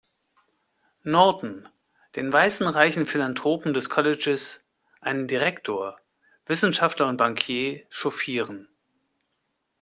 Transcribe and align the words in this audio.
Norton, 1.03 1.69
den 2.15 2.33
weißen 2.33 2.65
reichen 2.65 3.05
Philanthropen 3.05 3.75
des 3.75 3.87
Colleges, 3.87 4.65
einen 4.99 5.27
Direktor, 5.27 5.99
Wissenschaftler 6.47 7.07
und 7.07 7.17
Bankier, 7.17 7.85
chauffieren. 7.91 8.67